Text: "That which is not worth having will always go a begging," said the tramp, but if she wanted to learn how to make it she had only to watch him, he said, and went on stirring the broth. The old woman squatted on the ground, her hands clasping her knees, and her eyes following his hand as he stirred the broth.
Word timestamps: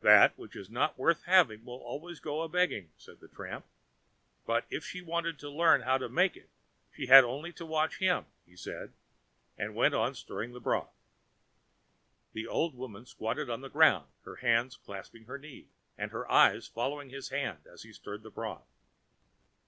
"That 0.00 0.36
which 0.36 0.56
is 0.56 0.68
not 0.68 0.98
worth 0.98 1.22
having 1.22 1.64
will 1.64 1.78
always 1.78 2.18
go 2.18 2.42
a 2.42 2.48
begging," 2.48 2.90
said 2.96 3.20
the 3.20 3.28
tramp, 3.28 3.64
but 4.44 4.64
if 4.70 4.84
she 4.84 5.00
wanted 5.00 5.38
to 5.38 5.48
learn 5.48 5.82
how 5.82 5.98
to 5.98 6.08
make 6.08 6.36
it 6.36 6.50
she 6.92 7.06
had 7.06 7.22
only 7.22 7.52
to 7.52 7.64
watch 7.64 7.98
him, 7.98 8.26
he 8.44 8.56
said, 8.56 8.92
and 9.56 9.76
went 9.76 9.94
on 9.94 10.16
stirring 10.16 10.52
the 10.52 10.58
broth. 10.58 10.90
The 12.32 12.48
old 12.48 12.74
woman 12.74 13.06
squatted 13.06 13.48
on 13.48 13.60
the 13.60 13.70
ground, 13.70 14.08
her 14.24 14.34
hands 14.42 14.74
clasping 14.76 15.26
her 15.26 15.38
knees, 15.38 15.68
and 15.96 16.10
her 16.10 16.28
eyes 16.28 16.66
following 16.66 17.10
his 17.10 17.28
hand 17.28 17.64
as 17.72 17.84
he 17.84 17.92
stirred 17.92 18.24
the 18.24 18.30
broth. 18.32 18.66